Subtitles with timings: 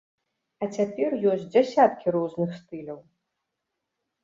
[0.63, 2.99] А цяпер ёсць дзясяткі розных стыляў.